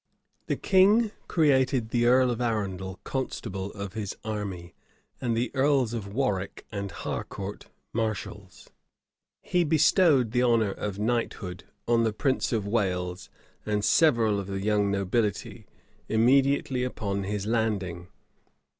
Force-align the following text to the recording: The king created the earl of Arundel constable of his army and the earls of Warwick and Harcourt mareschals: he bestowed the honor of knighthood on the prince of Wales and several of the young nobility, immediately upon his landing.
The 0.47 0.55
king 0.55 1.11
created 1.27 1.89
the 1.89 2.07
earl 2.07 2.31
of 2.31 2.41
Arundel 2.41 2.99
constable 3.03 3.71
of 3.73 3.93
his 3.93 4.17
army 4.25 4.73
and 5.21 5.37
the 5.37 5.51
earls 5.53 5.93
of 5.93 6.11
Warwick 6.11 6.65
and 6.71 6.89
Harcourt 6.89 7.67
mareschals: 7.93 8.71
he 9.43 9.63
bestowed 9.63 10.31
the 10.31 10.41
honor 10.41 10.71
of 10.71 10.97
knighthood 10.97 11.65
on 11.87 12.03
the 12.03 12.13
prince 12.13 12.51
of 12.51 12.65
Wales 12.65 13.29
and 13.63 13.85
several 13.85 14.39
of 14.39 14.47
the 14.47 14.61
young 14.63 14.89
nobility, 14.89 15.67
immediately 16.09 16.83
upon 16.83 17.25
his 17.25 17.45
landing. 17.45 18.07